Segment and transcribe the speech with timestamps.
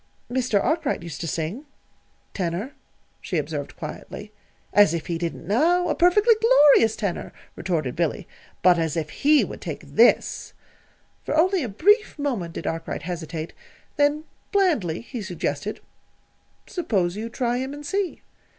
[0.31, 0.59] "Mr.
[0.59, 1.67] Arkwright used to sing
[2.33, 2.73] tenor,"
[3.21, 4.33] she observed quietly.
[4.73, 8.27] "As if he didn't now a perfectly glorious tenor," retorted Billy.
[8.63, 10.53] "But as if he would take this!"
[11.23, 13.53] For only a brief moment did Arkwright hesitate;
[13.95, 15.81] then blandly he suggested:
[16.65, 18.23] "Suppose you try him, and see."